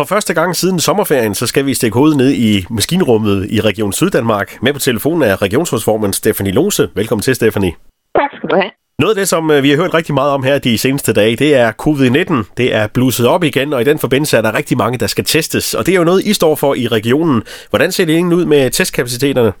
For 0.00 0.04
første 0.04 0.34
gang 0.34 0.56
siden 0.56 0.80
sommerferien, 0.80 1.34
så 1.34 1.46
skal 1.46 1.66
vi 1.66 1.74
stikke 1.74 1.94
hovedet 1.94 2.16
ned 2.16 2.32
i 2.32 2.64
maskinrummet 2.70 3.46
i 3.50 3.60
Region 3.60 3.92
Syddanmark. 3.92 4.62
Med 4.62 4.72
på 4.72 4.78
telefonen 4.78 5.22
er 5.22 5.42
regionsrådsformand 5.42 6.12
Stefanie 6.12 6.52
Lose. 6.52 6.88
Velkommen 6.94 7.22
til, 7.22 7.34
Stefanie. 7.34 7.72
Tak 8.16 8.30
skal 8.36 8.48
du 8.50 8.56
have. 8.56 8.70
Noget 8.98 9.14
af 9.14 9.16
det, 9.16 9.28
som 9.28 9.50
øh, 9.50 9.62
vi 9.62 9.70
har 9.70 9.76
hørt 9.76 9.94
rigtig 9.94 10.14
meget 10.14 10.32
om 10.32 10.42
her 10.42 10.58
de 10.58 10.78
seneste 10.78 11.12
dage, 11.12 11.36
det 11.36 11.54
er 11.54 11.72
covid-19. 11.82 12.52
Det 12.56 12.74
er 12.74 12.86
blusset 12.86 13.26
op 13.26 13.44
igen, 13.44 13.72
og 13.72 13.80
i 13.80 13.84
den 13.84 13.98
forbindelse 13.98 14.36
er 14.36 14.42
der 14.42 14.54
rigtig 14.54 14.76
mange, 14.76 14.98
der 14.98 15.06
skal 15.06 15.24
testes. 15.24 15.74
Og 15.74 15.86
det 15.86 15.92
er 15.92 15.98
jo 15.98 16.04
noget, 16.04 16.24
I 16.24 16.32
står 16.32 16.54
for 16.54 16.74
i 16.74 16.88
regionen. 16.88 17.42
Hvordan 17.70 17.92
ser 17.92 18.04
det 18.04 18.14
egentlig 18.14 18.38
ud 18.38 18.44
med 18.44 18.70
testkapaciteterne? 18.70 19.52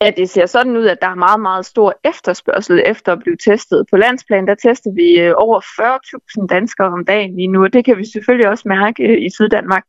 At 0.00 0.14
det 0.16 0.30
ser 0.30 0.46
sådan 0.46 0.76
ud, 0.76 0.86
at 0.86 0.98
der 1.02 1.08
er 1.08 1.14
meget, 1.14 1.40
meget 1.40 1.66
stor 1.66 1.94
efterspørgsel 2.04 2.82
efter 2.86 3.12
at 3.12 3.18
blive 3.18 3.36
testet. 3.36 3.86
På 3.90 3.96
landsplan, 3.96 4.46
der 4.46 4.54
tester 4.54 4.90
vi 4.94 5.20
øh, 5.20 5.34
over 5.36 5.60
40.000 6.40 6.46
danskere 6.46 6.86
om 6.86 7.04
dagen 7.04 7.36
lige 7.36 7.48
nu, 7.48 7.62
og 7.64 7.72
det 7.72 7.84
kan 7.84 7.96
vi 7.98 8.04
selvfølgelig 8.12 8.48
også 8.48 8.68
mærke 8.68 9.02
øh, 9.02 9.22
i 9.22 9.30
Syddanmark. 9.30 9.84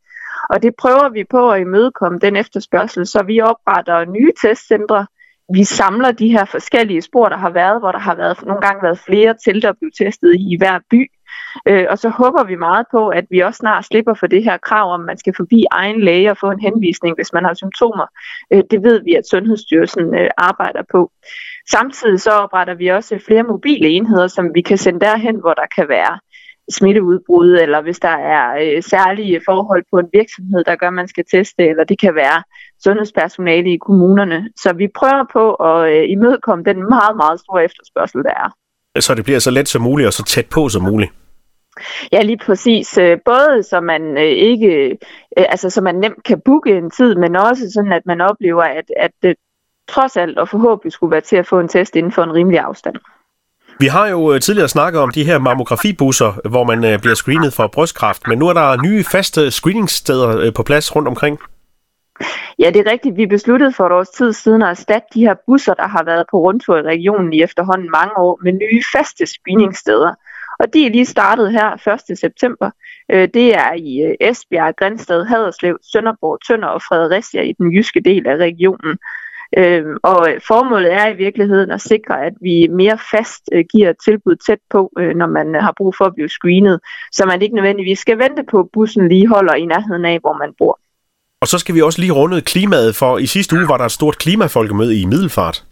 Og 0.49 0.63
det 0.63 0.75
prøver 0.75 1.09
vi 1.09 1.23
på 1.23 1.51
at 1.51 1.61
imødekomme 1.61 2.19
den 2.19 2.35
efterspørgsel, 2.35 3.07
så 3.07 3.23
vi 3.23 3.41
opretter 3.41 4.05
nye 4.05 4.31
testcentre. 4.41 5.07
Vi 5.53 5.63
samler 5.63 6.11
de 6.11 6.31
her 6.31 6.45
forskellige 6.45 7.01
spor, 7.01 7.29
der 7.29 7.37
har 7.37 7.49
været, 7.49 7.81
hvor 7.81 7.91
der 7.91 7.99
har 7.99 8.15
været 8.15 8.45
nogle 8.45 8.61
gange 8.61 8.83
været 8.83 8.99
flere 8.99 9.35
til, 9.45 9.61
der 9.61 9.73
blev 9.79 9.91
testet 9.97 10.35
i 10.39 10.57
hver 10.59 10.79
by. 10.91 11.11
Øh, 11.67 11.85
og 11.89 11.97
så 11.97 12.09
håber 12.09 12.43
vi 12.43 12.55
meget 12.55 12.85
på, 12.91 13.07
at 13.07 13.25
vi 13.29 13.39
også 13.39 13.57
snart 13.57 13.85
slipper 13.85 14.13
for 14.13 14.27
det 14.27 14.43
her 14.43 14.57
krav 14.57 14.93
om, 14.93 15.01
at 15.01 15.05
man 15.05 15.17
skal 15.17 15.33
forbi 15.37 15.63
egen 15.71 16.01
læge 16.01 16.31
og 16.31 16.37
få 16.37 16.51
en 16.51 16.59
henvisning, 16.59 17.15
hvis 17.15 17.33
man 17.33 17.45
har 17.45 17.53
symptomer. 17.53 18.05
Øh, 18.53 18.63
det 18.71 18.83
ved 18.83 19.01
vi, 19.03 19.13
at 19.15 19.27
Sundhedsstyrelsen 19.27 20.15
øh, 20.15 20.29
arbejder 20.37 20.83
på. 20.91 21.11
Samtidig 21.71 22.21
så 22.21 22.31
opretter 22.31 22.73
vi 22.73 22.87
også 22.87 23.19
flere 23.27 23.43
mobile 23.43 23.87
enheder, 23.87 24.27
som 24.27 24.55
vi 24.55 24.61
kan 24.61 24.77
sende 24.77 24.99
derhen, 24.99 25.35
hvor 25.35 25.53
der 25.53 25.65
kan 25.75 25.89
være 25.89 26.19
smitteudbrud, 26.71 27.51
eller 27.61 27.81
hvis 27.81 27.99
der 27.99 28.17
er 28.35 28.75
øh, 28.75 28.83
særlige 28.83 29.41
forhold 29.45 29.83
på 29.91 29.99
en 29.99 30.09
virksomhed, 30.13 30.63
der 30.63 30.75
gør, 30.75 30.87
at 30.87 30.93
man 30.93 31.07
skal 31.07 31.25
teste, 31.31 31.67
eller 31.67 31.83
det 31.83 31.99
kan 31.99 32.15
være 32.15 32.43
sundhedspersonale 32.83 33.73
i 33.73 33.77
kommunerne. 33.77 34.49
Så 34.55 34.73
vi 34.73 34.87
prøver 34.95 35.25
på 35.33 35.53
at 35.53 35.91
øh, 35.93 36.09
imødekomme 36.09 36.63
den 36.63 36.77
meget, 36.89 37.15
meget 37.17 37.39
store 37.39 37.63
efterspørgsel, 37.63 38.23
der 38.23 38.29
er. 38.29 38.49
Så 38.99 39.15
det 39.15 39.23
bliver 39.23 39.39
så 39.39 39.51
let 39.51 39.67
som 39.67 39.81
muligt 39.81 40.07
og 40.07 40.13
så 40.13 40.23
tæt 40.23 40.45
på 40.45 40.69
som 40.69 40.83
muligt? 40.83 41.11
Ja, 42.11 42.21
lige 42.21 42.37
præcis. 42.45 42.97
Øh, 42.97 43.17
både 43.25 43.63
så 43.63 43.79
man 43.81 44.17
øh, 44.17 44.23
ikke, 44.23 44.67
øh, 44.67 44.95
altså 45.37 45.69
så 45.69 45.81
man 45.81 45.95
nemt 45.95 46.23
kan 46.25 46.41
booke 46.45 46.77
en 46.77 46.91
tid, 46.91 47.15
men 47.15 47.35
også 47.35 47.71
sådan, 47.73 47.91
at 47.91 48.01
man 48.05 48.21
oplever, 48.21 48.63
at, 48.63 48.85
at 48.97 49.11
det 49.23 49.35
trods 49.89 50.17
alt 50.17 50.37
og 50.37 50.49
forhåbentlig 50.49 50.93
skulle 50.93 51.11
være 51.11 51.21
til 51.21 51.35
at 51.35 51.47
få 51.47 51.59
en 51.59 51.67
test 51.67 51.95
inden 51.95 52.11
for 52.11 52.23
en 52.23 52.33
rimelig 52.33 52.59
afstand. 52.59 52.95
Vi 53.79 53.87
har 53.87 54.07
jo 54.07 54.39
tidligere 54.39 54.67
snakket 54.67 55.01
om 55.01 55.11
de 55.11 55.23
her 55.23 55.39
mammografibusser, 55.39 56.49
hvor 56.49 56.63
man 56.63 56.99
bliver 56.99 57.15
screenet 57.15 57.53
for 57.53 57.67
brystkræft, 57.67 58.27
men 58.27 58.39
nu 58.39 58.47
er 58.47 58.53
der 58.53 58.81
nye 58.81 59.03
faste 59.03 59.51
screeningssteder 59.51 60.51
på 60.51 60.63
plads 60.63 60.95
rundt 60.95 61.07
omkring. 61.07 61.39
Ja, 62.59 62.71
det 62.71 62.87
er 62.87 62.91
rigtigt. 62.91 63.17
Vi 63.17 63.25
besluttede 63.25 63.73
for 63.73 63.85
et 63.85 63.91
års 63.91 64.09
tid 64.09 64.33
siden 64.33 64.61
at 64.61 64.69
erstatte 64.69 65.07
de 65.13 65.19
her 65.19 65.35
busser, 65.47 65.73
der 65.73 65.87
har 65.87 66.03
været 66.03 66.25
på 66.31 66.37
rundtur 66.37 66.77
i 66.77 66.81
regionen 66.81 67.33
i 67.33 67.41
efterhånden 67.41 67.91
mange 67.91 68.17
år, 68.17 68.39
med 68.43 68.53
nye 68.53 68.83
faste 68.93 69.25
screeningsteder. 69.25 70.13
Og 70.59 70.73
de 70.73 70.85
er 70.85 70.89
lige 70.89 71.05
startet 71.05 71.51
her 71.51 71.97
1. 72.11 72.17
september. 72.17 72.71
Øh, 73.11 73.27
det 73.33 73.55
er 73.55 73.73
i 73.73 74.01
øh, 74.01 74.15
Esbjerg, 74.19 74.75
Grænsted, 74.75 75.25
Haderslev, 75.25 75.77
Sønderborg, 75.91 76.39
Tønder 76.47 76.67
og 76.67 76.81
Fredericia 76.81 77.41
i 77.41 77.53
den 77.53 77.73
jyske 77.73 77.99
del 77.99 78.27
af 78.27 78.35
regionen. 78.35 78.97
Øh, 79.57 79.85
og 80.03 80.27
formålet 80.47 80.93
er 80.93 81.07
i 81.07 81.15
virkeligheden 81.15 81.71
at 81.71 81.81
sikre, 81.81 82.25
at 82.25 82.33
vi 82.41 82.67
mere 82.67 82.97
fast 83.11 83.49
giver 83.71 83.93
tilbud 84.05 84.35
tæt 84.35 84.59
på, 84.69 84.91
når 85.15 85.27
man 85.27 85.55
har 85.55 85.73
brug 85.77 85.95
for 85.95 86.05
at 86.05 86.15
blive 86.15 86.29
screenet, 86.29 86.79
så 87.11 87.25
man 87.25 87.41
ikke 87.41 87.55
nødvendigvis 87.55 87.99
skal 87.99 88.17
vente 88.17 88.43
på, 88.43 88.59
at 88.59 88.69
bussen 88.73 89.07
lige 89.07 89.27
holder 89.27 89.53
i 89.53 89.65
nærheden 89.65 90.05
af, 90.05 90.19
hvor 90.19 90.37
man 90.37 90.53
bor. 90.57 90.79
Og 91.41 91.47
så 91.47 91.59
skal 91.59 91.75
vi 91.75 91.81
også 91.81 92.01
lige 92.01 92.11
runde 92.11 92.41
klimaet, 92.41 92.95
for 92.95 93.17
i 93.17 93.25
sidste 93.25 93.55
uge 93.55 93.67
var 93.67 93.77
der 93.77 93.85
et 93.85 93.91
stort 93.91 94.17
klimafolkemøde 94.17 95.01
i 95.01 95.05
Middelfart. 95.05 95.63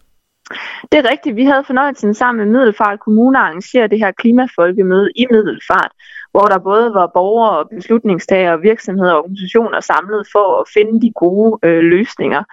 Det 0.92 0.98
er 1.00 1.10
rigtigt. 1.12 1.36
Vi 1.36 1.46
havde 1.46 1.64
fornøjelsen 1.68 2.14
sammen 2.14 2.46
med 2.46 2.60
Middelfart 2.60 3.00
Kommune 3.00 3.40
at 3.40 3.44
arrangere 3.44 3.88
det 3.88 4.00
her 4.00 4.12
klimafolkemøde 4.12 5.10
i 5.16 5.26
Middelfart, 5.32 5.92
hvor 6.32 6.46
der 6.46 6.58
både 6.58 6.94
var 6.94 7.12
borgere 7.14 7.58
og 7.58 7.70
beslutningstagere, 7.76 8.62
virksomheder 8.62 9.14
og 9.14 9.20
organisationer 9.20 9.80
samlet 9.80 10.28
for 10.32 10.62
at 10.62 10.68
finde 10.74 11.02
de 11.02 11.12
gode 11.16 11.60
øh, 11.64 11.84
løsninger. 11.84 12.44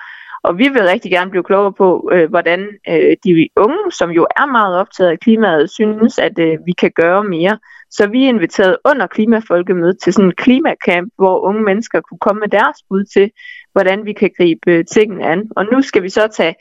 Og 0.43 0.59
vi 0.59 0.69
vil 0.69 0.83
rigtig 0.83 1.11
gerne 1.11 1.31
blive 1.31 1.45
klogere 1.45 1.73
på, 1.73 2.11
øh, 2.13 2.31
hvordan 2.31 2.61
øh, 2.89 3.17
de 3.25 3.49
unge, 3.57 3.93
som 3.93 4.11
jo 4.11 4.27
er 4.37 4.47
meget 4.47 4.77
optaget 4.77 5.11
af 5.11 5.21
klimaet, 5.21 5.71
synes, 5.71 6.19
at 6.19 6.39
øh, 6.39 6.59
vi 6.67 6.73
kan 6.73 6.93
gøre 6.95 7.25
mere. 7.25 7.59
Så 7.97 8.07
vi 8.07 8.25
er 8.25 8.29
inviteret 8.29 8.77
under 8.85 9.07
klimafolkemødet 9.07 9.97
til 10.03 10.13
sådan 10.13 10.29
en 10.29 10.35
klimacamp, 10.37 11.13
hvor 11.17 11.41
unge 11.41 11.63
mennesker 11.63 12.01
kunne 12.01 12.19
komme 12.19 12.41
med 12.41 12.49
deres 12.49 12.79
bud 12.89 13.05
til, 13.05 13.31
hvordan 13.73 14.05
vi 14.05 14.13
kan 14.13 14.31
gribe 14.37 14.71
øh, 14.71 14.85
tingene 14.85 15.27
an. 15.27 15.41
Og 15.57 15.67
nu 15.73 15.83
skal 15.83 16.03
vi 16.03 16.09
så 16.09 16.29
tage 16.37 16.55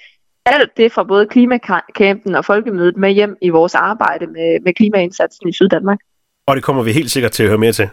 alt 0.46 0.78
det 0.78 0.92
fra 0.92 1.04
både 1.04 1.28
klimakampen 1.28 2.36
og 2.36 2.46
folkemødet 2.46 2.98
med 2.98 3.12
hjem 3.12 3.36
i 3.42 3.50
vores 3.50 3.76
arbejde 3.76 4.28
med, 4.28 4.60
med 4.66 4.74
klimaindsatsen 4.74 5.50
i 5.50 5.54
Syddanmark. 5.54 6.00
Og 6.48 6.56
det 6.56 6.64
kommer 6.64 6.84
vi 6.84 6.92
helt 6.92 7.12
sikkert 7.12 7.32
til 7.32 7.44
at 7.44 7.50
høre 7.50 7.58
mere 7.58 7.72
til. 7.72 7.90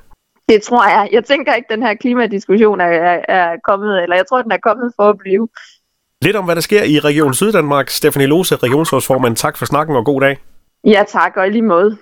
Det 0.49 0.63
tror 0.63 0.89
jeg. 0.89 1.09
Jeg 1.13 1.25
tænker 1.25 1.55
ikke, 1.55 1.67
at 1.71 1.77
den 1.77 1.83
her 1.87 1.95
klimadiskussion 1.95 2.81
er, 2.81 2.85
er, 2.85 3.21
er 3.29 3.57
kommet, 3.69 4.03
eller 4.03 4.17
jeg 4.17 4.25
tror, 4.29 4.43
den 4.43 4.53
er 4.53 4.59
kommet 4.63 4.93
for 4.97 5.09
at 5.09 5.19
blive. 5.19 5.49
Lidt 6.23 6.37
om, 6.37 6.45
hvad 6.45 6.55
der 6.55 6.61
sker 6.61 6.83
i 6.83 6.99
Region 6.99 7.35
Syddanmark. 7.35 7.91
Stefanie 7.91 8.27
Lose, 8.27 8.57
regionsrådsformand. 8.57 9.37
Tak 9.37 9.57
for 9.57 9.67
snakken 9.67 9.97
og 9.97 10.05
god 10.05 10.21
dag. 10.21 10.39
Ja, 10.85 11.05
tak, 11.09 11.37
og 11.37 11.47
i 11.47 11.51
lige 11.51 11.63
måde. 11.63 11.99